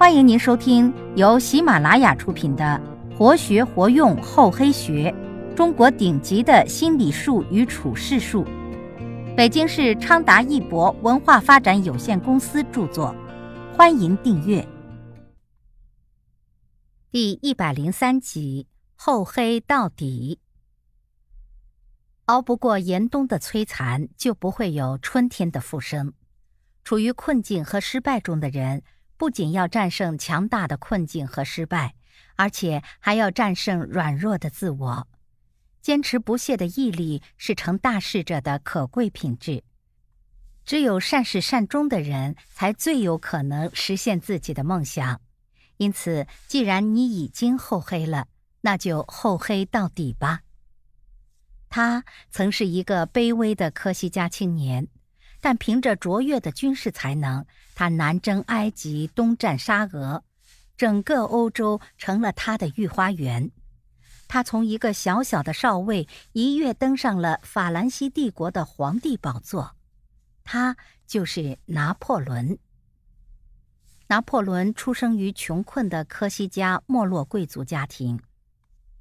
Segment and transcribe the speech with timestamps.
[0.00, 2.80] 欢迎您收听由喜马拉雅出品的
[3.18, 5.14] 《活学活用厚黑学：
[5.54, 8.42] 中国顶级的心理术与处世术》，
[9.36, 13.14] 北京市昌达一博文化发展有限公司著作。
[13.76, 14.66] 欢迎订阅。
[17.10, 20.40] 第一百零三集：厚黑到底。
[22.24, 26.14] 熬不过严冬的摧残，就不会有春天的复生。
[26.84, 28.82] 处于困境和失败中的人。
[29.20, 31.94] 不仅要战胜强大的困境和失败，
[32.36, 35.06] 而且还要战胜软弱的自我。
[35.82, 39.62] 坚持不懈的毅力是成大事者的可贵品质。
[40.64, 45.20] 只有善始善终的人，才最有可能实现自己的梦想。
[45.76, 48.26] 因此，既然你已经厚黑了，
[48.62, 50.40] 那就厚黑到底吧。
[51.68, 54.88] 他曾是一个卑微的科西嘉青年。
[55.40, 57.44] 但凭着卓越的军事才能，
[57.74, 60.22] 他南征埃及，东战沙俄，
[60.76, 63.50] 整个欧洲成了他的御花园。
[64.28, 69.74] 他从一个小小的少尉一跃登上了法兰西帝国的皇帝宝座。
[70.44, 72.58] 他就是拿破仑。
[74.08, 78.20] 拿破仑出生于穷困的科西嘉没落贵族家庭。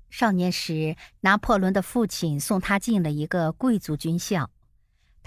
[0.09, 4.49] 少年时，拿破仑的父亲送他进了一个贵族军校。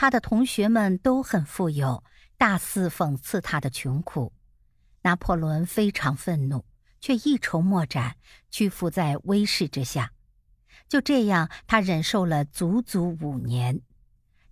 [0.03, 2.03] 他的同学们都很富有，
[2.37, 4.33] 大肆讽刺他的穷苦。
[5.03, 6.65] 拿破仑非常愤怒，
[7.01, 8.17] 却一筹莫展，
[8.51, 10.11] 屈服在威势之下。
[10.89, 13.81] 就这样，他忍受了足足五年。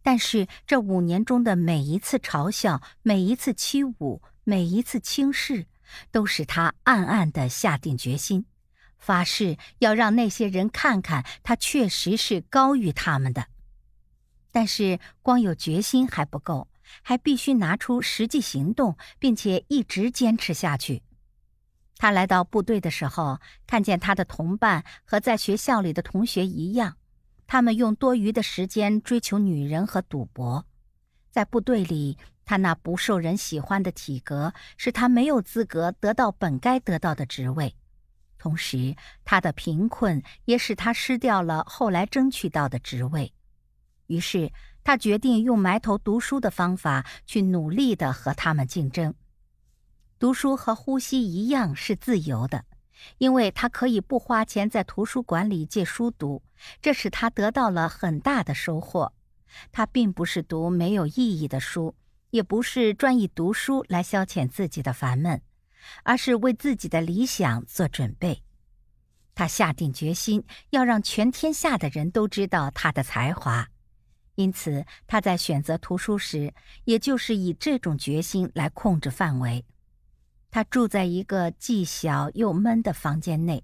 [0.03, 5.67] 但是，这五年中的每一次嘲笑、每一次欺侮、每一次轻视，
[6.13, 8.47] 都使他暗暗地下定决心，
[8.99, 13.49] 发誓要让那些人看看，他确实是高于他们的。
[14.51, 16.69] 但是光有决心还不够，
[17.03, 21.03] 还必须拿出实际行动，并且一直坚持下去。
[21.97, 26.97] 他来到部队的时候，看见他的同伴和在学校里的同学一样，
[27.47, 30.65] 他们用多余的时间追求女人和赌博。
[31.31, 37.77] 在部队里，他那不受人喜欢的体格使他没有资格得到本该得到的职位，
[38.39, 43.33] 同时他的贫困也使他失掉了后来争取到的职位。
[44.11, 49.15] 于是，他决定用埋头读书的方法去努力的和他们竞争。
[50.19, 52.65] 读书和呼吸一样是自由的，
[53.19, 56.43] 因为他可以不花钱在图书馆里借书读，
[56.83, 59.13] 这使他得到了很大的收获。
[59.71, 61.95] 他并不是读没有意义的书，
[62.31, 65.41] 也不是专以读书来消遣自己的烦闷，
[66.03, 68.43] 而是为自己的理想做准备。
[69.37, 73.70] 他下定决心要让全天下的人都知道他的才华。
[74.41, 79.67] 因此，他在选择图书时，也就是以这种决心来控制范围。
[80.51, 83.63] 他住在一个既小又闷的房间内，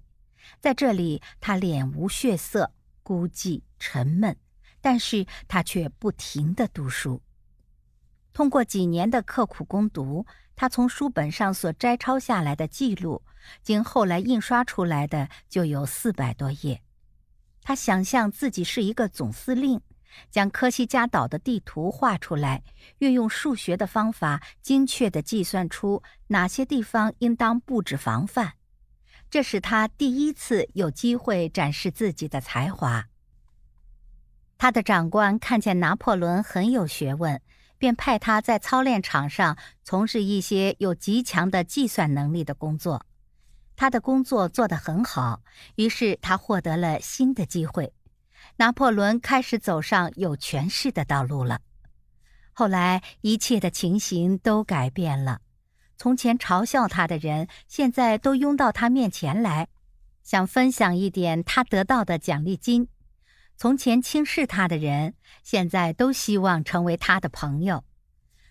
[0.59, 2.71] 在这里，他脸无血色，
[3.01, 4.37] 孤寂沉闷，
[4.79, 7.23] 但是他却不停的读书。
[8.31, 13.23] 通过几年的刻苦攻读，他从书本上所摘抄下来的记录，
[13.63, 16.83] 经后来印刷出来的就有四百多页。
[17.63, 19.81] 他想象自己是一个总司令。
[20.29, 22.63] 将科西嘉岛的地图画出来，
[22.99, 28.53] 运用数学的方法，精确地计算出哪些地方应当布置防范。
[29.29, 33.05] 这是他第一次有机会展示自己的才华。
[34.57, 37.41] 他的长官看见拿破仑很有学问，
[37.77, 43.05] 便派他在操练场上从事一些有极强的计算能力的工作。
[43.75, 45.43] 他的工作做得很好，
[45.75, 47.93] 于是他获得了新的机会。
[48.57, 51.61] 拿破仑开始走上有权势的道路了。
[52.53, 55.41] 后来，一切的情形都改变了。
[55.95, 59.67] 从前嘲笑他的人，现在都拥到他面前来，
[60.23, 62.85] 想分享一点他得到的奖励金；
[63.55, 65.13] 从前轻视他的人，
[65.43, 67.83] 现在都希望成为他的朋友；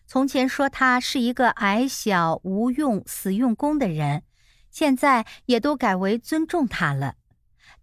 [0.07, 4.23] 从前说他是一个矮小、无用、死用功的人，
[4.71, 7.17] 现在也都改为尊重他了。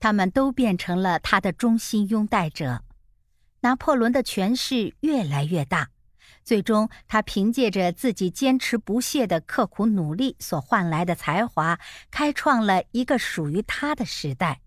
[0.03, 2.83] 他们都变成了他的忠心拥戴者。
[3.61, 5.91] 拿破仑的权势越来越大，
[6.43, 11.79] 最终他凭借着自己坚持不懈的刻苦努力所换来的才华，
[12.11, 14.59] 开创了一个属于他的时代。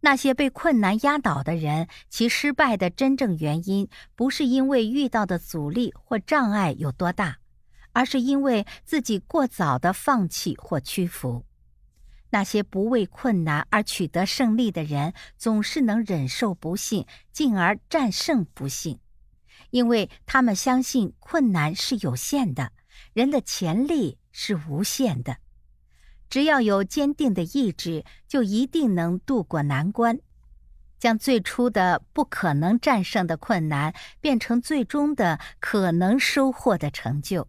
[0.00, 7.38] 那些被困难压倒的人，其失败的真正原因，不是因为遇到的阻力或障碍有多大，
[7.92, 11.44] 而是因为自己过早的放弃或屈服。
[12.30, 18.98] 那些不畏困难而取得胜利的人，总是能忍受不幸，进而战胜不幸，
[19.70, 22.72] 因为他们相信困难是有限的，
[23.12, 25.38] 人的潜力是无限的。
[26.28, 30.18] 只要有坚定的意志，就一定能渡过难关，
[30.98, 37.48] 将最初的不可能战胜的困难变成最终的可能收获的成就。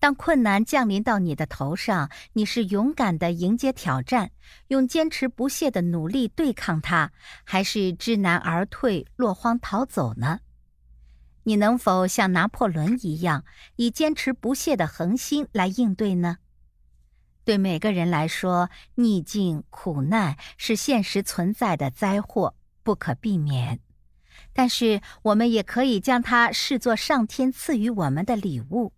[0.00, 4.30] 当困难降临到你的头上，你是勇敢的迎接挑战，
[4.68, 7.10] 用坚持不懈的努力对抗它，
[7.44, 10.40] 还是知难而退、落荒逃走呢？
[11.42, 13.44] 你能否像拿破仑一样，
[13.76, 16.36] 以坚持不懈的恒心来应对呢？
[17.44, 23.80] 对每个人来说，逆境、苦难是现实存在的灾祸，不可避免。
[24.52, 28.92] 但是，我们也可以将它视作上天赐予我们的礼物。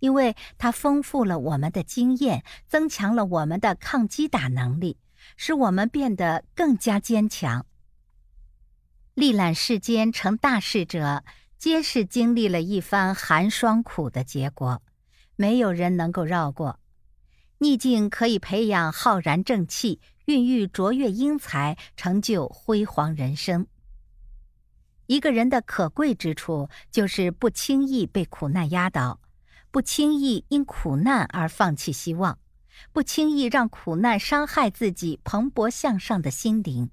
[0.00, 4.98] 因为它丰富了我们的经验，增强了我们的抗击打能力，
[5.36, 7.66] 使我们变得更加坚强。
[9.14, 11.24] 历览世间成大事者，
[11.58, 14.80] 皆是经历了一番寒霜苦的结果，
[15.34, 16.78] 没有人能够绕过。
[17.58, 23.66] 逆境可以培养浩然正气，孕育卓越英才，成就辉煌人生。
[25.06, 29.18] 一个人的可贵之处，就是不轻易被苦难压倒。
[29.78, 32.40] 不轻易因苦难而放弃希望，
[32.92, 36.90] 不轻易让苦难伤害自己蓬勃向上的心灵，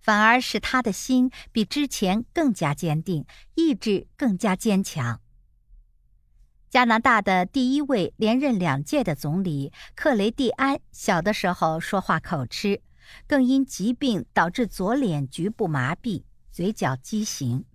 [0.00, 3.26] 反而使他的心比之前更加坚定，
[3.56, 5.20] 意志更加坚强。
[6.70, 12.80] 加拿大的第一位连任两届的总理克雷蒂安，小的时候说话口吃，
[13.26, 17.66] 更因疾病导致左脸局部麻痹，嘴角畸形。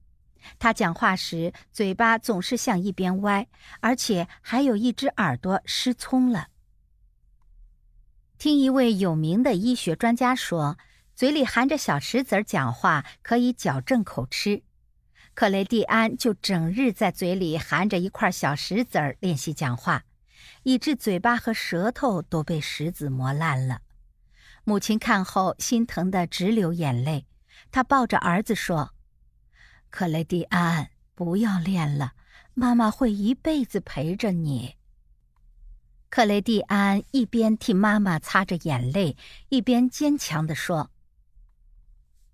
[0.59, 3.47] 他讲话时，嘴巴总是向一边歪，
[3.79, 6.47] 而且还有一只耳朵失聪了。
[8.37, 10.77] 听一位有名的医学专家说，
[11.15, 14.63] 嘴里含着小石子儿讲话可以矫正口吃。
[15.33, 20.03] 克雷蒂安就整日在嘴里含着一块小石子儿练习讲话，
[20.63, 23.81] 以致嘴巴和舌头都被石子磨烂了。
[24.65, 27.25] 母亲看后心疼得直流眼泪，
[27.71, 28.93] 她抱着儿子说。
[29.95, 32.13] 克雷蒂安，不要练了，
[32.55, 34.75] 妈妈会一辈子陪着你。
[36.09, 39.15] 克雷蒂安一边替妈妈擦着眼泪，
[39.49, 40.89] 一边坚强地说：“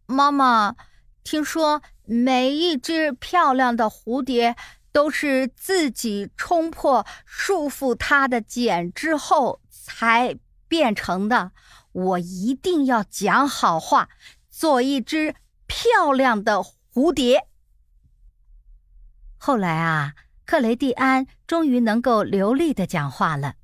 [0.08, 0.78] 妈妈，
[1.26, 4.56] 听说每一只漂亮的蝴蝶
[4.94, 10.40] 都是自己冲破束缚它的茧之后才
[10.70, 11.52] 变成的。
[11.92, 14.08] 我一定要讲好话，
[14.50, 15.36] 做一只
[15.68, 16.64] 漂亮的
[16.94, 17.48] 蝴蝶。”
[19.38, 20.16] 后来啊，
[20.46, 23.56] 克雷蒂安终于能够流利的讲话了。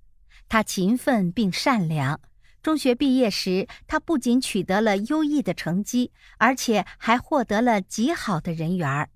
[0.47, 2.21] 他勤奋并善良。
[2.61, 9.09] 中学毕业时，他不仅取得了优异的成绩，而且还获得了极好的人缘儿。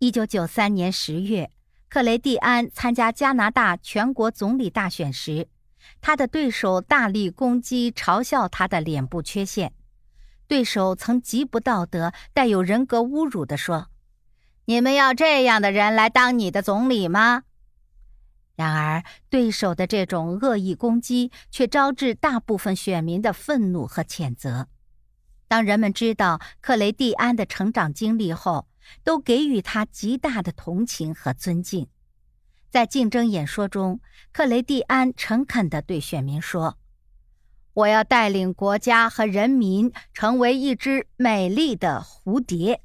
[0.00, 1.50] 一九九三年十月，
[1.88, 5.48] 克雷蒂安参加加拿大全国总理大选时，
[6.02, 9.72] 他的对手大力攻击、嘲笑他的脸部缺陷。
[10.48, 13.88] 对手曾极不道德、带有人格侮辱地说。
[14.66, 17.44] 你们要这样的人来当你的总理吗？
[18.56, 24.68] 然而，对手的这种恶意攻击却招致大部分选民的愤怒和谴责。
[25.46, 28.66] 当人们知道克雷蒂安的成长经历后，
[29.04, 31.86] 都给予他极大的同情和尊敬。
[32.70, 34.00] 在竞争演说中，
[34.32, 36.78] 克雷蒂安诚恳地对选民说
[37.76, 42.80] ：“我要带领国家和人民成为一只美丽的蝴蝶。”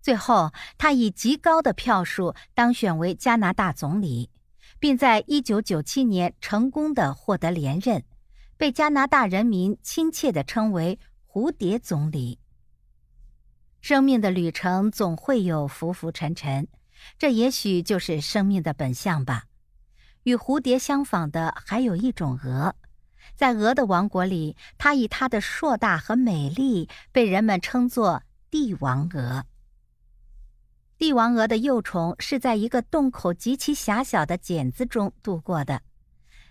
[0.00, 4.30] 最后，他以极高的票数当选为加拿大总理，
[4.78, 8.04] 并在1997年成功的获得连任，
[8.56, 12.38] 被加拿大人民亲切地称为“蝴蝶总理”。
[13.82, 16.68] 生命的旅程总会有浮浮沉沉，
[17.18, 19.44] 这也许就是生命的本相吧。
[20.22, 22.74] 与蝴蝶相仿的还有一种鹅，
[23.38, 29.46] 在鹅的王国里，它以它的硕大和美丽被人们称作帝王鹅。
[30.98, 35.82] 帝王鹅的幼虫是在一个洞口极其狭小的茧子中度过的。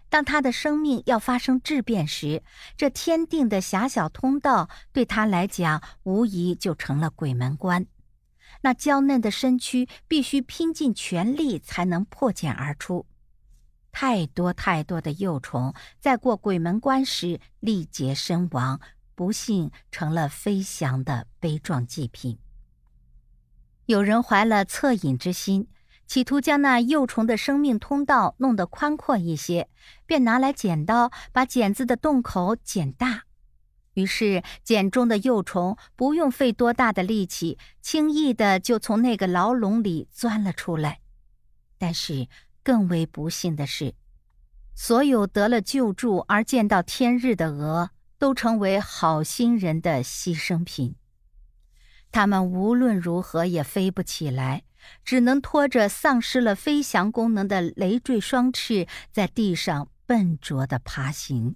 [0.07, 2.41] 当它的生命要发生质变时，
[2.77, 7.85] 这天定的狭小通道对它来讲无疑就成了鬼门关。
[8.61, 13.05] 那娇嫩的身躯必须拼尽全力才能破茧而出。
[13.99, 18.79] 太多太多的幼虫在过鬼门关时力竭身亡，
[19.15, 22.37] 不幸成了飞翔的悲壮祭品。
[23.87, 25.67] 有人怀了恻隐之心，
[26.05, 29.67] 企图将那幼虫的生命通道弄得宽阔一些，
[30.05, 33.23] 便拿来剪刀把茧子的洞口剪大。
[33.95, 40.99] 于是，茧中的幼虫不用费多大的力气，轻易的就从那个牢笼里钻了出来。
[41.79, 42.27] 但是
[42.67, 43.95] 更为不幸的是，
[44.75, 50.97] 所有得了救助而见到天日的鹅，都成为好心人的牺牲品。
[52.11, 54.63] 它们无论如何也飞不起来，
[55.05, 61.55] 只能拖着丧失了飞翔功能的累赘双翅，在地上笨拙地爬行。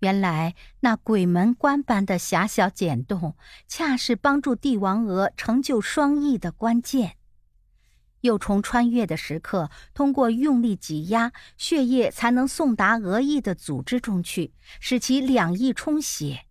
[0.00, 7.16] 原来那鬼门关般的狭小茧洞，恰是帮助帝王鹅成就双翼的关键。
[8.26, 16.44] 幼虫穿越的时刻，通过用力挤压，血液才能送达鹅翼的组织中去，使其两翼充血。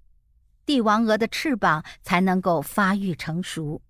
[0.66, 3.84] 帝王鹅的翅膀才能够发育成熟。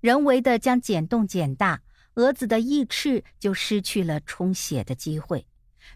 [0.00, 1.80] 人为的将茧洞剪大，
[2.16, 5.46] 蛾子的翼翅就失去了充血的机会。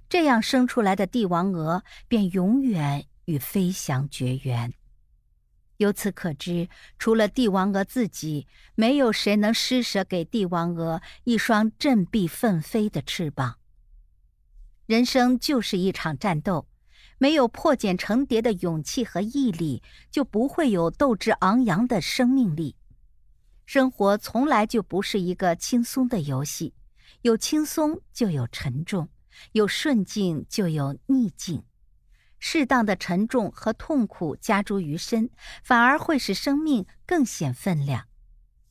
[0.08, 4.72] 这样生出来的帝王鹅便永远与飞翔绝缘。
[5.80, 6.68] 由此可知，
[6.98, 13.56] 除了帝王鹅自己，没有谁能施舍给帝王鹅一双振臂奋飞的翅膀。
[14.84, 16.68] 人生就是一场战斗，
[17.16, 22.76] 没有破茧成蝶的勇气和毅力，就不会有斗志昂扬的生命力。
[23.64, 26.74] 生活从来就不是一个轻松的游戏，
[27.22, 29.08] 有轻松就有沉重。
[29.52, 31.62] 有顺境就有逆境，
[32.40, 35.30] 适当的沉重和痛苦加诸于身，
[35.62, 38.06] 反而会使生命更显分量。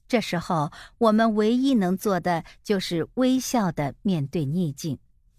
[0.07, 4.97] 这时候，我们唯一能做的就是微笑的面对逆境，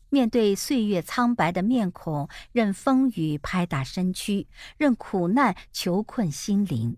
[0.08, 4.46] 面对岁月苍白的面孔，任风雨拍打身躯，
[4.78, 6.96] 任苦难囚困心灵。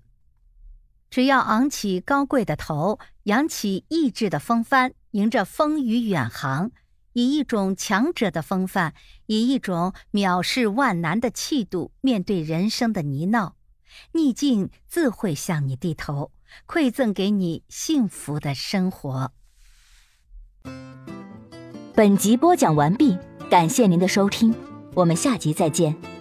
[1.09, 6.71] 只要昂起高贵的头，扬起意志的风帆，迎着风雨远航。
[7.13, 8.95] 以一种强者的风范，
[9.27, 13.53] 以一种藐视万难的气度面对人生的泥淖，
[14.13, 16.31] 逆境自会向你低头，
[16.67, 19.33] 馈赠给你幸福的生活。
[21.95, 23.19] 本集播讲完毕，
[23.51, 24.55] 感谢您的收听，
[24.95, 26.12] 我们下集再见。